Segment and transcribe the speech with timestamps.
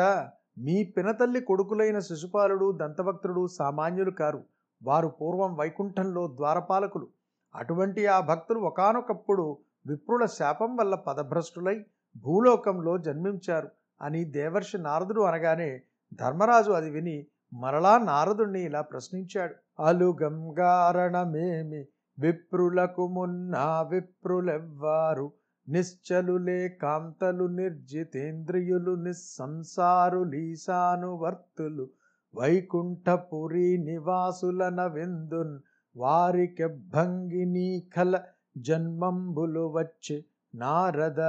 [0.58, 4.44] మీ పినతల్లి కొడుకులైన శిశుపాలుడు దంతభక్తుడు సామాన్యులు కారు.
[4.82, 7.08] వారు పూర్వం వైకుంఠంలో ద్వారపాలకులు.
[7.54, 9.58] అటువంటి ఆ భక్తులు ఒకానొకప్పుడు
[9.88, 11.84] విప్రుల శాపం వల్ల పదభ్రష్టులై
[12.16, 13.68] భూలోకంలో జన్మించారు
[14.02, 15.82] అని దేవర్షి నారదుడు అనగానే
[16.14, 19.82] ధర్మరాజు అది విని మరలా నారదుణ్ణి ఇలా ప్రశ్నించాడు.
[19.82, 21.86] అలుగంగారణమేమి?
[22.18, 25.32] విప్రులకు మున్నా విప్రులెవ్వారు?
[25.68, 31.90] నిశ్చలులే కాంతలు నిర్జితేంద్రియులు నిస్సంసారు లీసానువర్తులు.
[32.34, 35.58] వైకుంఠపురి నివాసులన విందున్
[35.96, 38.20] వారికెభంగినీ కల
[38.62, 41.20] జన్మంబులు వచ్చి నారద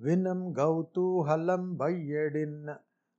[0.00, 2.76] వినం గౌతూహలం బయ్యడిన్న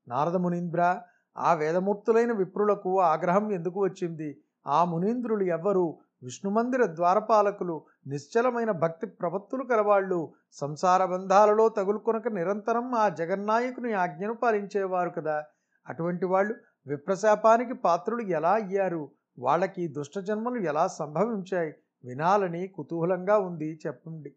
[0.07, 1.01] నారద మునీంద్ర
[1.37, 4.41] ఆ వేదమూర్తులైన విప్రులకు ఆగ్రహం ఎందుకు వచ్చింది?
[4.67, 5.97] ఆ మునీంద్రులు ఎవ్వరు?
[6.23, 15.43] విష్ణుమందిర ద్వారపాలకులు నిశ్చలమైన భక్తి ప్రవత్తులు కలవాళ్ళు సంసార బంధాలలో తగులుకొనక నిరంతరం ఆ జగన్నాయకుని ఆజ్ఞను పాలించేవారు కదా.
[15.87, 16.55] అటువంటి వాళ్ళు
[16.87, 19.11] విప్రశాపానికి పాత్రులు ఎలా అయ్యారు?
[19.39, 21.73] వాళ్ళకి దుష్టజన్మలు ఎలా సంభవించాయి?
[22.07, 24.31] వినాలని కుతూహలంగా ఉంది చెప్పండి.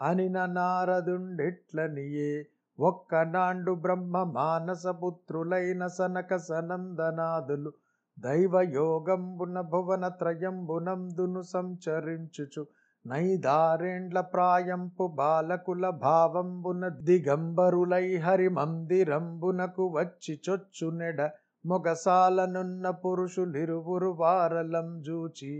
[0.00, 2.32] అనిన నారదుండిట్లనియే?
[2.78, 7.70] ఒక్కనాండు బ్రహ్మ మానసపుత్రులైన సనక సనందనాదులు
[8.18, 12.62] దైవయోగంబున భువన త్రయంబునందును సంచరించుచు
[13.04, 21.20] నైదారేండ్ల ప్రాయంపు బాలకుల భావంబున దిగంబరులై హరి మందిరంబునకు వచ్చి చొచ్చునెడ
[21.64, 25.54] మొగసాలనున్న పురుషులిరువురు వారలం జూచి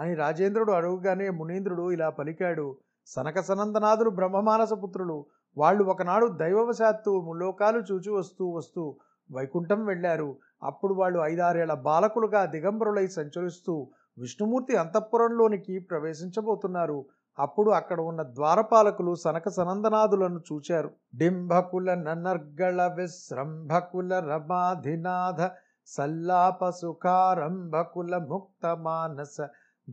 [0.00, 2.66] అని రాజేంద్రుడు అడుగుగానే మునీంద్రుడు ఇలా పలికాడు
[3.06, 8.96] సనక సనందనాథులు బ్రహ్మమానస పుత్రులు వాళ్ళు ఒకనాడు దైవవశాత్తు ములోకాలు చూచి వస్తూ వస్తూ
[9.30, 10.36] వైకుంఠం వెళ్ళారు.
[10.62, 13.74] అప్పుడు వాళ్ళు ఐదారేళ్ళ బాలకులుగా దిగంబరులై సంచరిస్తూ
[14.18, 16.98] విష్ణుమూర్తి అంతఃపురంలోనికి ప్రవేశించబోతున్నారు.
[17.38, 20.90] అప్పుడు అక్కడ ఉన్న ద్వారపాలకులు సనక సనందనాథులను చూచారు.
[21.14, 25.50] డింభకుల నన్నర్గళ విశ్రంభకుల రమాధినాథ
[25.86, 29.36] సల్లాప సుఖారంభకుల ముక్త మానస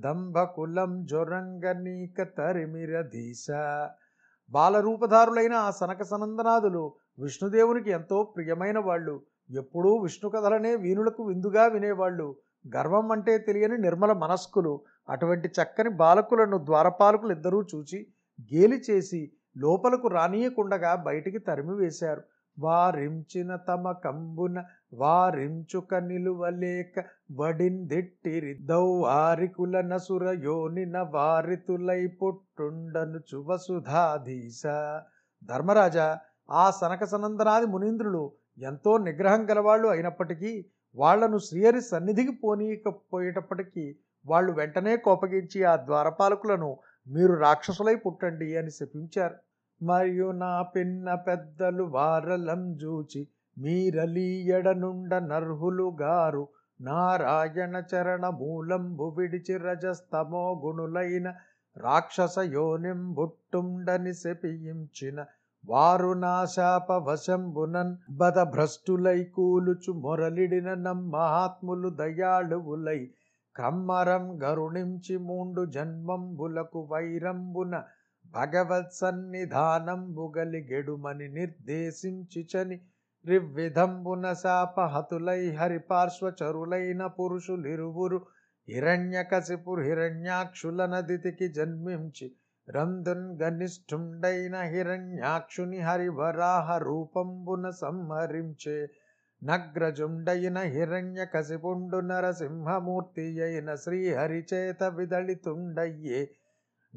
[0.04, 3.46] దంభకులం జొరంగనీక తరిమిరధీశ
[4.52, 6.84] బాలరూపధారులైన ఆ సనక సనందనాథులు
[7.20, 9.16] విష్ణుదేవునికి ఎంతో ప్రియమైన వాళ్ళు.
[9.50, 12.28] ఎప్పుడూ విష్ణు కథలనే వీణులకు విందుగా వినేవాళ్ళు.
[12.66, 14.74] గర్వం అంటే తెలియని నిర్మల మనస్కులు.
[15.10, 18.00] అటువంటి చక్కని బాలకులను ద్వారపాలకులు ఇద్దరూ చూచి
[18.40, 19.22] గేలి చేసి
[19.58, 22.24] లోపలకు రానియకుండగా బయటికి తరిమివేశారు
[22.58, 24.58] వారించిన తమ కంబున
[24.94, 34.64] వారించుక నిలువలేక వడిందిట్టిరిద్దౌ వారికుల నసుర యోనిన వారితులై పుట్టుండను చువసుధాధీశ.
[35.44, 36.08] ధర్మరాజా
[36.52, 40.66] ఆ సనక సనందనాది మునీంద్రులు ఎంతో నిగ్రహం గలవాళ్ళు అయినప్పటికీ
[40.96, 46.78] వాళ్ళను శ్రీహరి సన్నిధికి పోనీయకపోయేటప్పటికీ వాళ్ళు వెంటనే కోపగించి ఆ ద్వారపాలకులను
[47.08, 49.36] మీరు రాక్షసులై పుట్టండి అని శపించారు.
[49.82, 56.44] మరియు నా పిన్న పెద్దలు వారలం జూచి మీరలీయడనుండ నర్హులు గారు
[56.80, 61.28] నారాయణ చరణ మూలంబు విడిచి రజస్తమో గుణులైన
[61.76, 65.26] రాక్షస యోనిం బుట్టుండని శపించిన
[65.64, 66.36] వారు నా
[67.06, 73.02] వశంబునన్ బద భ్రష్టులై కూలుచు మొరలిడిన నమ్మహాత్ములు దయాళువులై
[73.56, 77.76] కమ్మరం గరుణించి మూండు జన్మంబులకు వైరంబున
[78.26, 82.78] భగవత్ సన్నిధానంబుగలి గెడుమని నిర్దేశించిచని
[83.28, 88.20] రివ్విధంబున శాపహతులై హరిపార్శ్వచరులైన పురుషులిరువురు.
[88.68, 92.28] హిరణ్యకశిపు హిరణ్యాక్షుల నదితికి జన్మించి
[92.68, 98.78] రంధున్ గనిష్ఠుండైన హిరణ్యాక్షుని హరివరాహ రూపంబున సంహరించే
[99.42, 106.22] నగ్రజుండైన హిరణ్య కసిపుండు నరసింహమూర్తి అయిన శ్రీహరిచేత విదళితుండయ్యే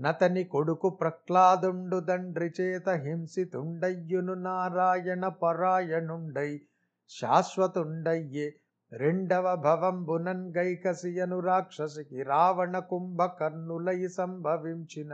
[0.00, 6.50] నతని కొడుకు ప్రహ్లాదుండు దండ్రి చేత హింసితుండయ్యును నారాయణ పరాయణుండై
[7.11, 8.47] శాశ్వతుండయ్యే
[8.93, 15.11] రెండవ భవంబునన్ గైకసియను రాక్షసికి రావణ కుంభకర్ణులై సంభవించిన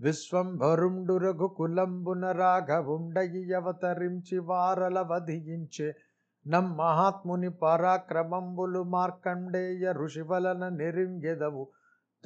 [0.00, 5.88] విశ్వంభరుండు రఘుకులంబున రాఘవుండయి అవతరించి వారల వధించే
[6.46, 11.64] నమ్మహాత్ముని పరాక్రమంబులు మార్కండేయ ఋషివలన నిరింగెదవు నెరింగెదవు.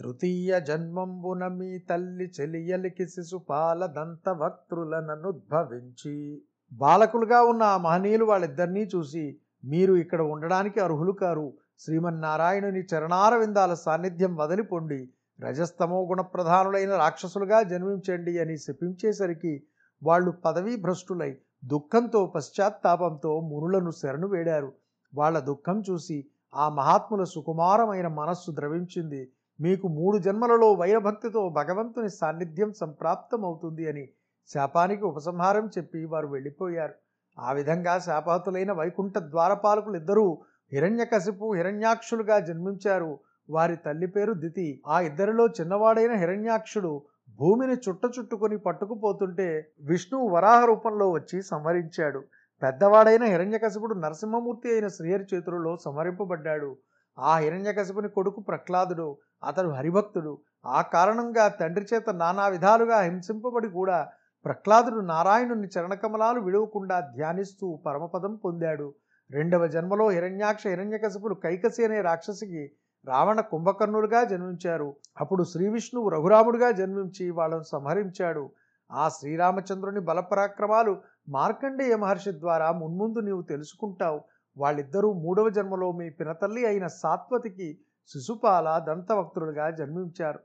[0.00, 6.42] తృతీయ జన్మంబున మీ తల్లి చెలియలికి శిశుపాల దంతవక్త్రులననుద్భవించి
[6.72, 11.52] బాలకులుగా ఉన్న ఆ మహనీయులు వాళ్ళిద్దరినీ చూసి మీరు ఇక్కడ ఉండడానికి అర్హులు కారు.
[11.80, 15.10] శ్రీమన్నారాయణుని చరణారవిందాల సాన్నిధ్యం వదిలిపొండి
[15.40, 19.62] రజస్తమో గుణప్రధానులైన రాక్షసులుగా జన్మించండి అని శపించేసరికి
[20.02, 24.72] వాళ్ళు పదవీ భ్రష్టులై దుఃఖంతో పశ్చాత్తాపంతో మునులను శరణు వేడారు.
[25.14, 29.32] వాళ్ళ దుఃఖం చూసి ఆ మహాత్ముల సుకుమారమైన మనస్సు ద్రవించింది.
[29.60, 34.08] మీకు మూడు జన్మలలో వైరభక్తితో భగవంతుని సాన్నిధ్యం సంప్రాప్తమవుతుంది అని
[34.54, 36.94] శాపానికి ఉపసంహారం చెప్పి వారు వెళ్ళిపోయారు.
[37.38, 40.38] ఆ విధంగా శాపహతులైన వైకుంఠ ద్వారపాలకులు ఇద్దరూ
[40.72, 43.18] హిరణ్యకశిపు హిరణ్యాక్షులుగా జన్మించారు.
[43.50, 44.82] వారి తల్లి పేరు దితి.
[44.86, 47.02] ఆ ఇద్దరిలో చిన్నవాడైన హిరణ్యాక్షుడు
[47.38, 52.24] భూమిని చుట్ట చుట్టుకొని పట్టుకుపోతుంటే విష్ణువు వరాహ రూపంలో వచ్చి సంహరించాడు.
[52.62, 56.76] పెద్దవాడైన హిరణ్యకశిపుడు నరసింహమూర్తి అయిన శ్రీహరి చేతులలో సంహరింపబడ్డాడు.
[57.18, 60.38] ఆ హిరణ్యకశిపుని కొడుకు ప్రహ్లాదుడు అతడు హరిభక్తుడు.
[60.66, 64.08] ఆ కారణంగా తండ్రి చేత నానా విధాలుగా హింసింపబడి కూడా
[64.44, 68.94] ప్రహ్లాదుడు నారాయణుని చరణకమలాలు విడవకుండా ధ్యానిస్తూ పరమపదం పొందాడు.
[69.30, 72.72] రెండవ జన్మలో హిరణ్యాక్ష హిరణ్యకశిపులు కైకసి అనే రాక్షసికి
[73.04, 74.96] రావణ కుంభకర్ణులుగా జన్మించారు.
[75.20, 78.50] అప్పుడు శ్రీ విష్ణువు రఘురాముడుగా జన్మించి వాళ్ళను సంహరించాడు.
[78.92, 80.96] ఆ శ్రీరామచంద్రుని బలపరాక్రమాలు
[81.28, 84.20] మార్కండేయ మహర్షి ద్వారా మున్ముందు నీవు తెలుసుకుంటావు.
[84.56, 87.68] వాళ్ళిద్దరూ మూడవ జన్మలో మీ పినతల్లి అయిన సాత్వతికి
[88.10, 90.40] శిశుపాల దంతవక్తులుగా జన్మించారు.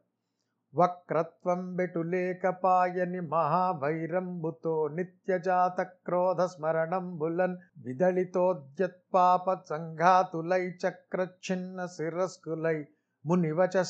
[0.73, 12.85] వక్రత్వం బెటులేకపాయని మహాభైరంబుతో నిత్యజాత క్రోధ స్మరణం బులన్ విదళితోద్యత్పాప సంఘాతులై చక్రచ్ఛిన్న శిరస్కులై
[13.25, 13.83] మునివచ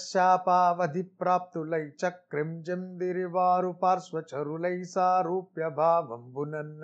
[1.19, 6.83] ప్రాప్తులై చక్రం చక్రింజందిరివారు పార్శ్వచరులై సారూప్య భావంబునన్న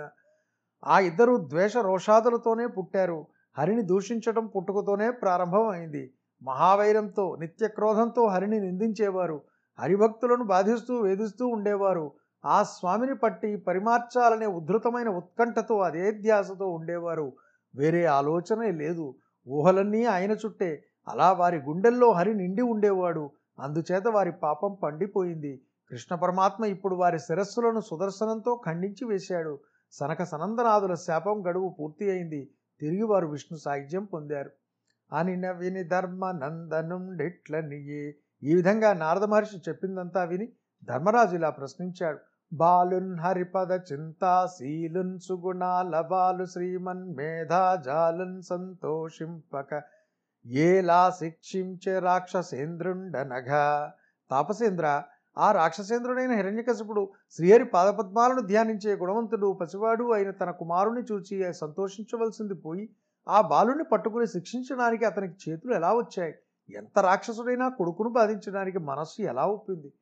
[0.88, 3.28] ఆ ఇద్దరు ద్వేష రోషాదులతోనే పుట్టారు.
[3.58, 6.14] హరిని దూషించడం పుట్టుకతోనే ప్రారంభమైంది.
[6.44, 9.42] మహావైరంతో నిత్యక్రోధంతో హరిని నిందించేవారు.
[9.80, 12.12] హరిభక్తులను బాధిస్తూ వేధిస్తూ ఉండేవారు.
[12.46, 17.34] ఆ స్వామిని పట్టి పరిమార్చాలనే ఉద్ధృతమైన ఉత్కంఠతో అదే ధ్యాసతో ఉండేవారు.
[17.76, 19.16] వేరే ఆలోచనే లేదు.
[19.48, 20.84] ఊహలన్నీ ఆయన చుట్టే.
[21.08, 23.30] అలా వారి గుండెల్లో హరి నిండి ఉండేవాడు.
[23.60, 25.62] అందుచేత వారి పాపం పండిపోయింది.
[25.90, 29.60] కృష్ణ పరమాత్మ ఇప్పుడు వారి శిరస్సులను సుదర్శనంతో ఖండించి వేశాడు.
[29.94, 32.50] సనక సనందనాథుల శాపం గడువు పూర్తి అయింది.
[32.82, 34.52] తిరిగి వారు విష్ణు సాహిత్యం పొందారు.
[35.14, 40.48] అనిన విని ధర్మ నందనుండిట్లనియే ఈ విధంగా నారద మహర్షి చెప్పిందంతా విని
[40.84, 42.20] ధర్మరాజు ఇలా ప్రశ్నించాడు.
[42.54, 49.82] బాలున్ హరిపద చింతాశీలున్ సుగుణాల బాలు శ్రీమన్ మేధాజాలున్ సంతోషింపక.
[50.46, 53.94] ఏలా శిక్షించే రాక్షసేంద్రుండనగా
[54.32, 55.04] తాపసేంద్ర
[55.38, 62.90] ఆ రాక్షసేంద్రుడైన హిరణ్యకశిపుడు శ్రీహరి పాదపద్మాలను ధ్యానించే గుణవంతుడు పసివాడు అయిన తన కుమారుని చూచి సంతోషించవలసింది పోయి
[63.28, 66.34] ఆ బాలుని పట్టుకుని శిక్షించడానికి అతనికి చేతులు ఎలా వచ్చాయి?
[66.70, 69.94] ఎంత రాక్షసుడైనా కొడుకును బాధించడానికి మనస్సు ఎలా ఒప్పింది?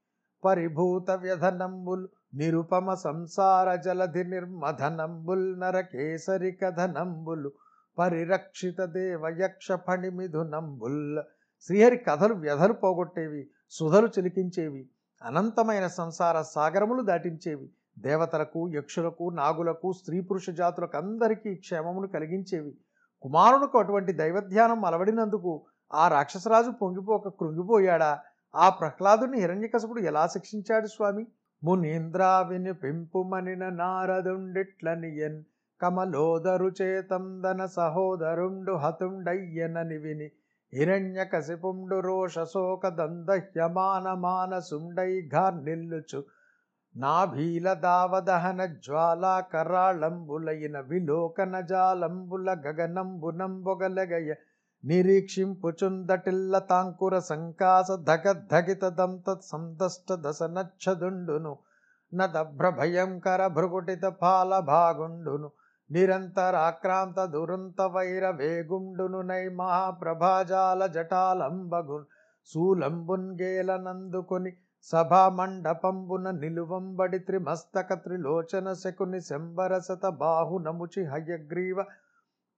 [0.44, 7.50] పరిభూత వ్యధనంబుల్ నిరుపమ సంసార జలధి నిర్మధనంబుల్ నరకేసరి కథనంబుల్
[7.98, 11.20] పరిరక్షిత దేవయక్ష ఫణిమిధునంబుల్
[11.62, 14.90] శ్రీహరి కథలు వ్యధలు పోగొట్టేవి సుధలు చిలికించేవి.
[15.24, 17.70] అనంతమైన సంసార సాగరములు దాటించేవి.
[18.00, 22.78] దేవతలకు యక్షులకు నాగులకు స్త్రీ పురుష జాతులకు అందరికీ క్షేమమును కలిగించేవి.
[23.22, 28.20] కుమారునికి అటువంటి దైవధ్యానం అలవడినందుకు ఆ రాక్షసరాజు పొంగిపోక కృంగిపోయాడా?
[28.56, 31.28] ఆ ప్రహ్లాదుని హిరణ్యకశపుడు ఎలా శిక్షించాడు స్వామి?
[31.64, 35.44] మునీంద్రా విని పెంపుమనిన నారదుండిట్లనియన్
[35.82, 40.32] కమలోదరు చేతందన సహోదరుండు హతుండయ్యనని విని
[40.74, 46.24] హిరణ్యకశిపుండు రోషశోక దందహ్యమాన మానసుండై ఘార్నిల్లుచు
[46.96, 54.34] నాభీల దావదహన జ్వాలా కరాళంబులైన విలోకన జాలంబుల గగనంబునంబొగలగయ
[54.86, 61.58] నిరీక్షింపుచుందటిల్ల తాంకుర సంకాస ధగద్ధగిత దంత సందష్ట దశ నచ్చదుండును.
[62.14, 65.52] నదభ్రభయంకర భృగుటిత పాల భాగుండును.
[65.92, 72.06] నిరంతరాక్రాంత దురంత వైర వేగుండును నై మహాప్రభాజాల జటాలంబగు
[72.54, 73.38] శూలంబున్
[74.84, 81.86] సభామండపంబున నిలువంబడి త్రిమస్తక త్రిలోచన శకుని శంబరసత బాహునముచి హయగ్రీవ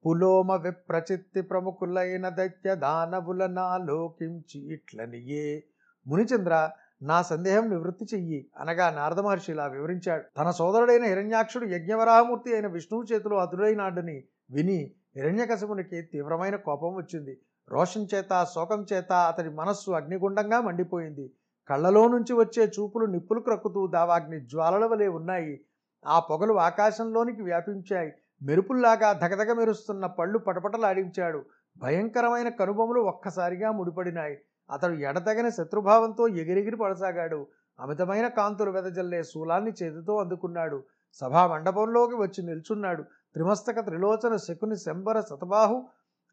[0.05, 5.63] పులోమ విప్రచిత్తి ప్రముఖులైన దైత్య దానవుల నాలోకించి ఇట్లనియే.
[6.07, 6.71] మునిచంద్ర
[7.01, 10.24] నా సందేహం నివృత్తి చెయ్యి అనగా నారద మహర్షి ఇలా వివరించాడు.
[10.38, 17.39] తన సోదరుడైన హిరణ్యాక్షుడు యజ్ఞవరాహమూర్తి అయిన విష్ణువు చేతిలో అదుడైనాడని విని హిరణ్యకశమునికి తీవ్రమైన కోపం వచ్చింది.
[17.70, 21.31] రోషం చేత శోకం చేత అతడి మనస్సు అగ్నిగుండంగా మండిపోయింది.
[21.70, 25.62] కళ్ళలో నుంచి వచ్చే చూపులు నిప్పులు క్రక్కుతూ దావాగ్ని జ్వాలల వలె ఉన్నాయి.
[26.05, 28.13] ఆ పొగలు ఆకాశంలోనికి వ్యాపించాయి.
[28.43, 31.46] మెరుపుల్లాగా ధగధగ మెరుస్తున్న పళ్ళు పటపటలాడించాడు.
[31.77, 34.38] భయంకరమైన కనుబొమ్మలు ఒక్కసారిగా ముడిపడినాయి.
[34.71, 37.47] అతడు ఎడతగని శత్రుభావంతో ఎగిరెగిరి పడసాగాడు.
[37.79, 40.83] అమితమైన కాంతులు వెదజల్లే శూలాన్ని చేతితో అందుకున్నాడు.
[41.13, 43.03] సభా మండపంలోకి వచ్చి నిల్చున్నాడు.
[43.03, 45.77] త్రిమస్తక త్రిలోచన శకుని శంబర శతబాహు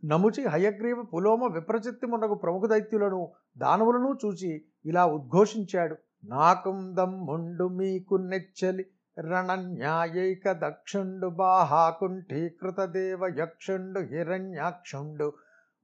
[0.04, 3.28] నముచి హయగ్రీవ పులోమ విప్రచిత్తిమునకు ప్రముఖ దైత్యులను
[3.58, 5.96] దానవులను చూచి ఇలా ఉద్ఘోషించాడు.
[6.24, 8.86] నాకుందం ముండు మీకు నెచ్చలి
[9.20, 15.32] రణన్యాయైక దక్షుండు బాహాకుంఠీకృత దేవ యక్షుండు హిరణ్యాక్షుండు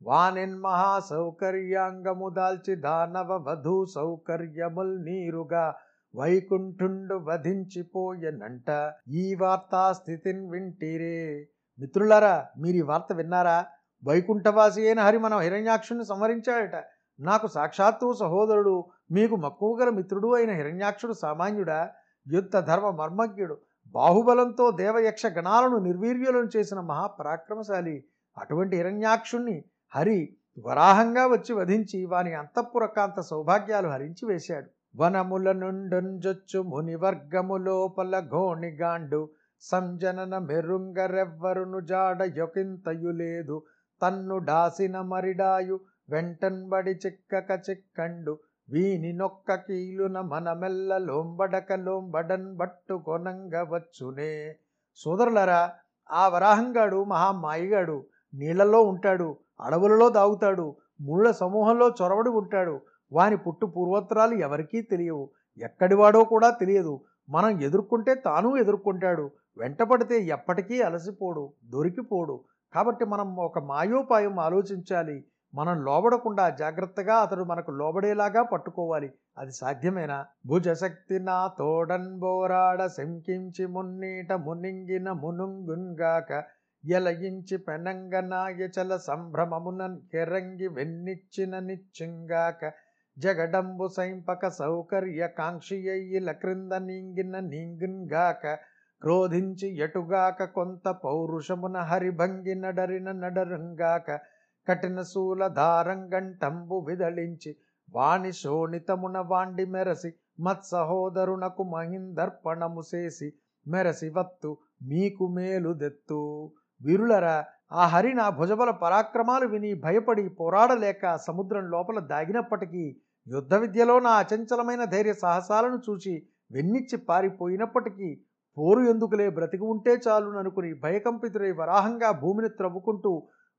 [0.03, 5.75] వానిన్ మహాసౌకర్యాంగము దాల్చి దానవ వధూ సౌకర్యముల్ నీరుగా
[6.17, 11.49] వైకుంఠుండు వధించిపోయనంట ఈ వార్తా స్థితిని వింటిరే.
[11.79, 13.67] మిత్రులారా మీరు ఈ వార్త విన్నారా?
[14.05, 16.85] వైకుంఠవాసి అయిన హరి మనం హిరణ్యాక్షుని సంహరించాడట
[17.21, 21.91] నాకు సాక్షాత్తు సహోదరుడు మీకు మక్కువగల మిత్రుడు అయిన హిరణ్యాక్షుడు సామాన్యుడా?
[22.33, 23.59] యుద్ధ ధర్మ మర్మజ్ఞుడు.
[23.87, 28.05] బాహుబలంతో దేవయక్ష గణాలను నిర్వీర్యులను చేసిన మహాపరాక్రమశాలి.
[28.39, 34.67] అటువంటి హిరణ్యాక్షుణ్ణి హరి వరాహంగా వచ్చి వధించి వాని అంతఃపురకాంత సౌభాగ్యాలు హరించి వేశాడు.
[34.97, 43.63] వనముల నుండొంజొచ్చు మునివర్గము లోపల గోణిగాండు సంజనన మెరుంగరెవ్వరును జాడ యొకింతయు లేదు.
[44.03, 48.39] తన్ను డాసిన మరిడాయు వెంటన్బడి చిక్కక చిక్కండు.
[48.71, 54.57] వీని నొక్క కీలున మనమెల్ల లోంబడక లోంబడన్ బట్టు కొనంగ వచ్చునే.
[54.97, 55.73] సోదరులరా
[56.13, 59.37] ఆ వరాహంగాడు మహామాయిగాడు నీళ్ళలో ఉంటాడు.
[59.61, 62.81] అడవులలో దాగుతాడు ముళ్ళ సమూహంలో చొరవడి ఉంటాడు.
[63.13, 65.31] వాని పుట్టు పూర్వోత్తరాలు ఎవరికీ తెలియవు.
[65.59, 67.01] ఎక్కడివాడో కూడా తెలియదు.
[67.29, 69.31] మనం ఎదుర్కొంటే తాను ఎదుర్కొంటాడు.
[69.59, 72.41] వెంటపడితే ఎప్పటికీ అలసిపోడు దొరికిపోడు.
[72.75, 75.25] కాబట్టి మనం ఒక మాయోపాయం ఆలోచించాలి.
[75.55, 79.13] మనం లోబడకుండా జాగ్రత్తగా అతడు మనకు లోబడేలాగా పట్టుకోవాలి.
[79.39, 80.27] అది సాధ్యమేనా?
[80.47, 86.45] భుజశక్తి నా తోడన్ బోరాడ శంకించి మున్నీట మునింగిన మునుంగున్గాక
[86.85, 92.73] ఎలయించి పెనంగనాయచల సంభ్రమమున కెరంగి వెన్నిచ్చిన నిచ్చింగాక
[93.19, 98.59] జగడంబు సైంపక సౌకర్య కాంక్షియ్యిల క్రింద నీంగిన నీంగున్గాక
[99.03, 104.21] క్రోధించి ఎటుగాక కొంత పౌరుషమున హరిభంగి నడరిన నడరుంగాక
[104.69, 107.57] కఠిన శూలధారంగంటంబు విదళించి
[107.95, 113.33] వాణి శోణితమున వాండి మెరసి మత్సహోదరునకు మహిందర్పణము చేసి
[113.67, 116.53] మెరసి వత్తు మీకు మేలు దెత్తు.
[116.81, 117.37] వీరులరా
[117.73, 122.85] ఆ హరి నా భుజబల పరాక్రమాలు విని భయపడి పోరాడలేక సముద్రం లోపల దాగినప్పటికీ
[123.27, 126.15] యుద్ధ విద్యలో నా అచంచలమైన ధైర్య సాహసాలను చూసి
[126.51, 128.09] వెన్నిచ్చి పారిపోయినప్పటికీ
[128.57, 133.13] పోరు ఎందుకులే బ్రతికి ఉంటే చాలు అనుకుని భయకంపితుడై వరాహంగా భూమిని త్రవ్వుకుంటూ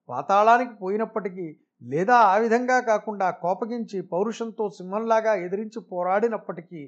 [0.10, 1.48] పాతాళానికి పోయినప్పటికీ
[1.86, 6.82] లేదా ఆ విధంగా కాకుండా కోపగించి పౌరుషంతో సింహంలాగా ఎదిరించి పోరాడినప్పటికీ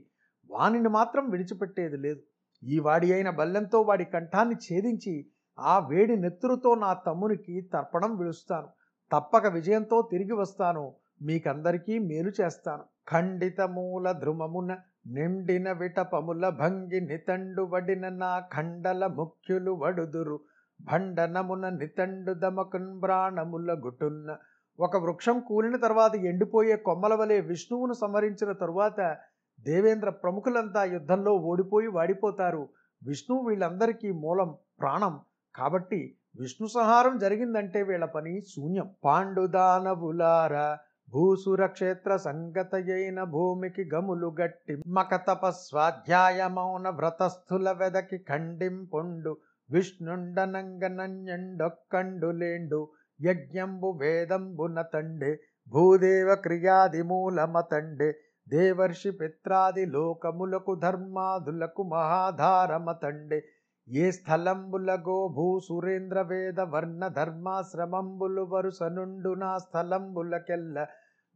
[0.50, 2.22] వానిని మాత్రం విడిచిపెట్టేది లేదు.
[2.64, 5.16] ఈ వాడి అయిన బల్లెంతో వాడి కంఠాన్ని ఛేదించి
[5.60, 8.68] ఆ వేడి నెత్తురుతో నా తమ్మునికి తర్పణం విలుస్తాను
[9.12, 10.94] తప్పక విజయంతో తిరిగి వస్తాను.
[11.22, 12.84] మీకందరికీ మేలు చేస్తాను.
[13.10, 20.40] ఖండిత మూల ధ్రుమమున నిండిన విటపముల భంగి నితండు వడిన నా ఖండల ముఖ్యులు వడుదురు.
[20.82, 24.38] భండనమున నితండు దమకున్ ప్రాణముల గుటున్న
[24.80, 29.18] ఒక వృక్షం కూలిన తర్వాత ఎండిపోయే కొమ్మల వలె విష్ణువును సంహరించిన తరువాత
[29.60, 32.70] దేవేంద్ర ప్రముఖులంతా యుద్ధంలో ఓడిపోయి వాడిపోతారు.
[33.04, 35.20] విష్ణువు వీళ్ళందరికీ మూలం ప్రాణం.
[35.58, 38.96] కాబట్టి విష్ణు సంహారం జరిగిందంటే వీళ్ళ పని శూన్యం.
[39.04, 40.78] పాండుదానవులారా
[41.14, 55.40] భూసురక్షేత్ర సంగతయైన భూమికి గములు గట్టి మక తపస్వాధ్యాయమౌన వ్రతస్థుల వెదకి ఖండింపొండు విష్ణుండనంగనన్యండొక్కండు లేండు యజ్ఞంబు వేదంబున తండే
[55.68, 63.40] భూదేవ క్రియాది మూలమతండే దేవర్షి పిత్రాది లోకములకు ధర్మాదులకు మహాధారమతండే
[63.88, 70.78] ఏ స్థలంబులగో భూ సురేంద్ర వేద వర్ణ ధర్మాశ్రమంబులు వరుసనుండు నా స్థలంబులకెల్ల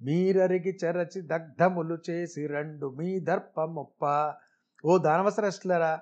[0.01, 4.03] మీరరిగి చెరచి దగ్ధములు చేసి రెండు మీ దర్పముప్ప.
[4.85, 5.93] ఓ దానవసరస్లరా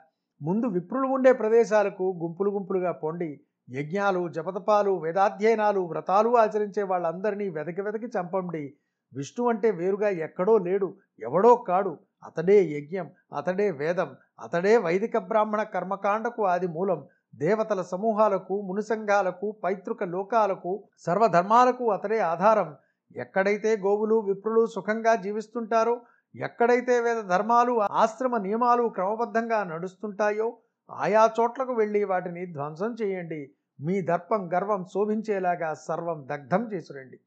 [0.42, 3.32] ముందు విప్రులు ఉండే ప్రదేశాలకు గుంపులు గుంపులుగా పొండి
[3.70, 8.64] యజ్ఞాలు జపతపాలు వేదాధ్యయనాలు వ్రతాలు ఆచరించే వాళ్ళందరినీ వెదకి వెదకి చంపండి.
[9.14, 10.88] విష్ణు అంటే వేరుగా ఎక్కడో లేడు
[11.22, 11.94] ఎవడో కాడు.
[12.24, 13.08] అతడే యజ్ఞం
[13.38, 14.10] అతడే వేదం
[14.40, 17.08] అతడే వైదిక బ్రాహ్మణ కర్మకాండకు ఆది మూలం.
[17.36, 22.76] దేవతల సమూహాలకు మునిసంఘాలకు పైతృక లోకాలకు సర్వధర్మాలకు అతడే ఆధారం.
[23.16, 26.02] ఎక్కడైతే గోవులు విప్రులు సుఖంగా జీవిస్తుంటారో
[26.36, 30.58] ఎక్కడైతే వేద ధర్మాలు ఆశ్రమ నియమాలు క్రమబద్ధంగా నడుస్తుంటాయో
[30.90, 33.52] ఆయా చోట్లకు వెళ్ళి వాటిని ధ్వంసం చేయండి.
[33.82, 37.20] మీ దర్పం గర్వం శోభించేలాగా సర్వం దగ్ధం చేసురండి.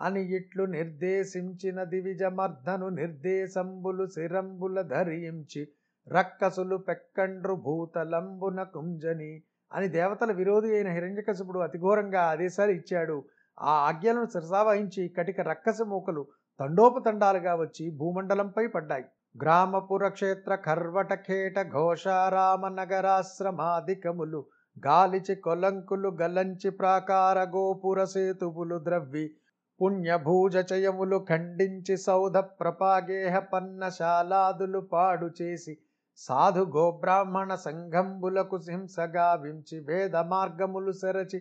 [0.00, 5.68] అని ఇట్లు నిర్దేశించిన దివిజమర్ధను నిర్దేశంబులు శిరంబుల ధరించి
[6.08, 13.24] రక్కసులు పెక్కండ్రు భూతలంబున కుంజని అని దేవతల విరోధి అయిన హిరణ్యకశిపుడు అతిఘోరంగా ఆదేశాలు ఇచ్చాడు.
[13.60, 16.26] ఆ ఆజ్ఞలను శిరసావహించి కటిక రక్కస మూకలు
[16.60, 19.04] తండోపతండాలుగా వచ్చి భూమండలంపై పడ్డాయి.
[19.42, 24.46] గ్రామపుర క్షేత్ర కర్వట ఖేట ఘోషారామ నగరాశ్రమాధికములు
[24.86, 29.30] గాలిచి కొలంకులు గలంచి ప్రాకార గోపుర సేతువులు ద్రవ్వి
[29.80, 35.74] పుణ్యభూజచయములు ఖండించి సౌధ ప్రపాగేహ పన్నశాలాదులు పాడు చేసి
[36.18, 41.40] సాధు గోబ్రాహ్మణ సంఘంబులకు హింసగా వించి వేద మార్గములు సెరచి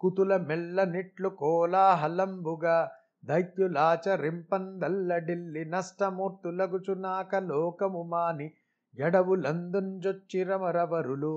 [0.00, 2.76] కుతుల మెల్ల నిట్లు కోలాహలంబుగా
[3.24, 8.48] దైత్యులాచరింపందల్లడిల్లి నష్టమూర్తులగుచునాక లోకము మాని
[8.94, 11.36] ఎడవులందుంజొచ్చిరమరవరులు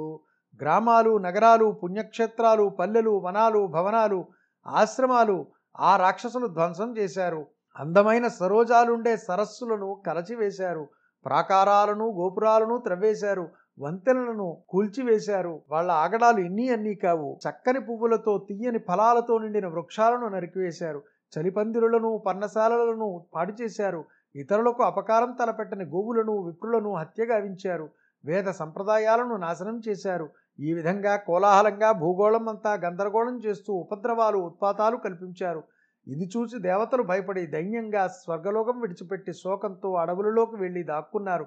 [0.60, 4.20] గ్రామాలు నగరాలు పుణ్యక్షేత్రాలు పల్లెలు వనాలు భవనాలు
[4.66, 5.38] ఆశ్రమాలు
[5.80, 7.46] ఆ రాక్షసులు ధ్వంసం చేశారు.
[7.80, 10.88] అందమైన సరోజాలుండే సరస్సులను కలచివేశారు.
[11.26, 13.50] ప్రాకారాలను గోపురాలను త్రవ్వేశారు.
[13.80, 15.62] వంతెనలను కూల్చివేశారు.
[15.70, 17.40] వాళ్ళ ఆగడాలు ఎన్ని అన్నీ కావు.
[17.50, 21.04] చక్కని పువ్వులతో తీయని ఫలాలతో నిండిన వృక్షాలను నరికివేశారు.
[21.40, 24.06] చలిపందిరులను పర్ణశాలలను పాడు చేశారు
[24.36, 27.90] ఇతరులకు అపకారం తలపెట్టని గోవులను విప్రులను హత్యగావించారు
[28.26, 30.30] వేద సంప్రదాయాలను నాశనం చేశారు.
[30.60, 35.64] ఈ విధంగా కోలాహలంగా భూగోళం అంతా గందరగోళం చేస్తూ ఉపద్రవాలు ఉత్పాతాలు కల్పించారు.
[36.08, 41.46] ఇది చూసి దేవతలు భయపడి దైన్యంగా స్వర్గలోకం విడిచిపెట్టి శోకంతో అడవులలోకి వెళ్ళి దాక్కున్నారు.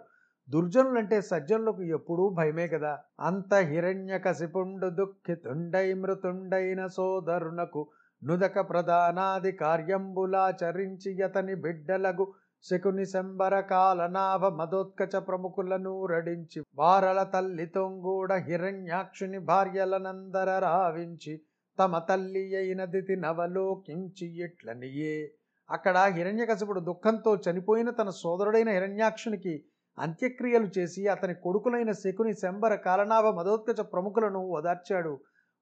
[0.48, 2.98] దుర్జనులంటే సజ్జనులకు ఎప్పుడూ భయమే కదా.
[3.20, 7.82] అంత హిరణ్య కసిపుండు దుఃఖితుండై మృతుండైన సోదరునకు
[8.22, 12.26] నుదక ప్రధానాది కార్యంబులాచరించి యతని బిడ్డలగు
[12.64, 21.34] శకుని శంబర కాలనాభ మదోత్కచ ప్రముఖులను రడించి వారల తల్లి తొంగూడ హిరణ్యాక్షుని భార్యలనందర రావించి
[21.78, 25.16] తమ తల్లి అయినది నవలోకించి ఇట్లనియే
[25.70, 29.54] అక్కడ హిరణ్యకశపుడు దుఃఖంతో చనిపోయిన తన సోదరుడైన హిరణ్యాక్షునికి
[29.98, 35.12] అంత్యక్రియలు చేసి అతని కొడుకులైన శకుని శంబర కాలనాభ మదోత్కచ ప్రముఖులను ఓదార్చాడు.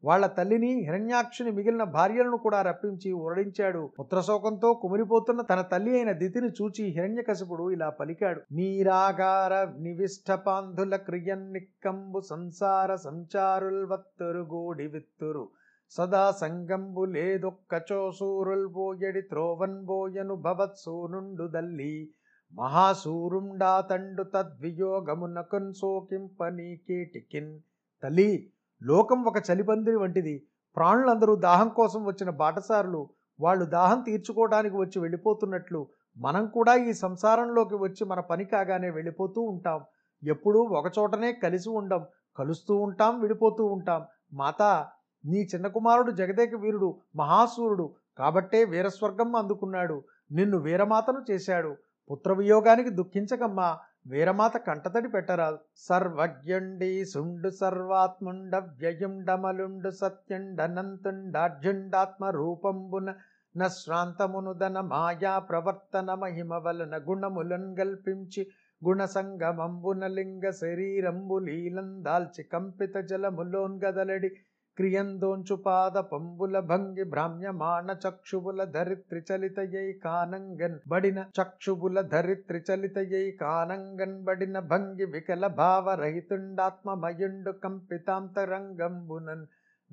[0.05, 6.85] వాళ్ళ తల్లిని హిరణ్యాక్షుని మిగిలిన భార్యలను కూడా రప్పించి ఊరడించాడు పుత్రశోకంతో కుమిరిపోతున్న తన తల్లి అయిన దితిని చూచి
[6.85, 8.41] హిరణ్యకశిపుడు ఇలా పలికాడు.
[8.53, 13.87] నీరాగార నివిష్ట పాంధుల క్రియన్నిక్కంబు సంసార సంచారుల్
[14.23, 15.49] గోడి విత్తురు.
[15.91, 22.11] సదా సంగంబు లేదొక్కచో సూరుల్ బోయడి త్రోవన్ బోయను భవత్సూనుండు దల్లి.
[22.55, 27.59] మహాసూరుండా తండు తద్వియోగమునకున్ సోకింప కేటికిన్.
[28.03, 28.51] తల్లి
[28.83, 30.47] లోకం ఒక చలిపందిరి వంటిది.
[30.77, 33.09] ప్రాణులందరూ దాహం కోసం వచ్చిన బాటసారులు
[33.41, 35.87] వాళ్ళు దాహం తీర్చుకోవడానికి వచ్చి వెళ్ళిపోతున్నట్లు
[36.19, 39.85] మనం కూడా ఈ సంసారంలోకి వచ్చి మన పని కాగానే వెళ్ళిపోతూ ఉంటాం.
[40.25, 42.07] ఎప్పుడూ ఒకచోటనే కలిసి ఉండం
[42.39, 44.07] కలుస్తూ ఉంటాం విడిపోతూ ఉంటాం.
[44.33, 44.63] మాత
[45.25, 50.05] నీ చిన్న కుమారుడు జగదేక వీరుడు మహాసూరుడు కాబట్టే వీరస్వర్గం అందుకున్నాడు.
[50.33, 51.77] నిన్ను వీరమాతను చేశాడు.
[52.11, 53.79] పుత్రవియోగానికి దుఃఖించకమ్మా.
[54.09, 55.59] వీరమాత కంటతడి పెట్టరాదు.
[55.89, 63.15] సర్వజ్ఞండి సుండు సర్వాత్ముండ వ్యయుండమలుండు సత్యుండనంతుండార్జుండాత్మ రూపంబున
[63.55, 68.43] నశ్రాంతమునుదన మాయా ప్రవర్తన మహిమ వలన గుణములన్ గల్పించి
[68.83, 73.79] గుణసంగమంబున లింగ శరీరంబు లీలం దాల్చి కంపిత జలములోన్
[74.81, 84.23] గదలడి క్రియందోంచు పాద పంబుల భంగి భ్రామ్యమాణ చక్షువుల ధరిత్రి చలితయై కానంగన్ బడిన చక్షువుల ధరిత్రి చలితయై కానంగన్
[84.23, 89.47] బడిన భంగి వికల భావరహితుండాత్మమయుండు కంపితాంతరంగంబునన్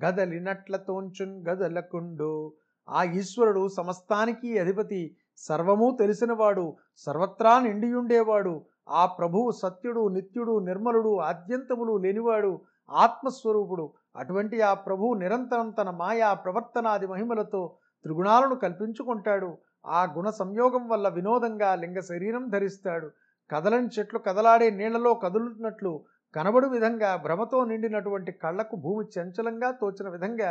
[0.06, 2.54] గదలినట్ల తోంచున్ గదలకుండు.
[2.89, 12.62] ఆ ఈశ్వరుడు సమస్తానికి అధిపతి సర్వము తెలిసినవాడు సర్వత్రా నిండియుండేవాడు ఆ ప్రభువు సత్యుడు నిత్యుడు నిర్మలుడు ఆద్యంతములు లేనివాడు
[12.89, 17.62] ఆత్మస్వరూపుడు అటువంటి ఆ ప్రభువు నిరంతరం తన మాయా ప్రవర్తనాది మహిమలతో
[18.06, 19.49] త్రిగుణాలను కల్పించుకుంటాడు.
[19.86, 23.08] ఆ గుణ సంయోగం వల్ల వినోదంగా లింగ శరీరం ధరిస్తాడు.
[23.49, 25.91] కదలని చెట్లు కదలాడే నీళ్ళలో కదులుతున్నట్లు
[26.36, 30.49] కనబడు విధంగా భ్రమతో నిండినటువంటి కళ్ళకు భూమి చంచలంగా తోచిన విధంగా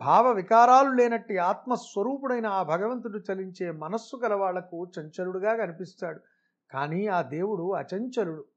[0.00, 6.20] భావ వికారాలు లేనట్టి ఆత్మస్వరూపుడైన ఆ భగవంతుడు చలించే మనస్సు గల వాళ్ళకు చంచలుడుగా కనిపిస్తాడు.
[6.70, 8.42] కానీ ఆ దేవుడు అచంచలుడు.